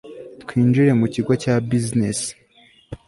Twinjire 0.41 0.91
mu 0.99 1.07
kigo 1.13 1.31
cya 1.43 1.53
Business 1.69 2.19